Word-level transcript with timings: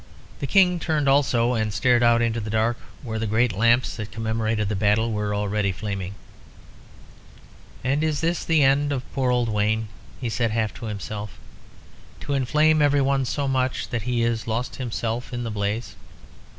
The 0.39 0.47
King 0.47 0.79
turned 0.79 1.07
also, 1.07 1.53
and 1.53 1.71
stared 1.71 2.01
out 2.01 2.23
into 2.23 2.39
the 2.39 2.49
dark, 2.49 2.79
where 3.03 3.19
the 3.19 3.27
great 3.27 3.53
lamps 3.53 3.97
that 3.97 4.11
commemorated 4.11 4.67
the 4.67 4.75
battle 4.75 5.11
were 5.11 5.35
already 5.35 5.71
flaming. 5.71 6.15
"And 7.83 8.03
is 8.03 8.19
this 8.19 8.43
the 8.43 8.63
end 8.63 8.91
of 8.91 9.03
poor 9.13 9.29
old 9.29 9.47
Wayne?" 9.47 9.89
he 10.19 10.27
said, 10.27 10.49
half 10.49 10.73
to 10.79 10.85
himself. 10.87 11.37
"To 12.21 12.33
inflame 12.33 12.81
every 12.81 12.99
one 12.99 13.25
so 13.25 13.47
much 13.47 13.89
that 13.89 14.01
he 14.01 14.23
is 14.23 14.47
lost 14.47 14.77
himself 14.77 15.31
in 15.33 15.43
the 15.43 15.51
blaze. 15.51 15.95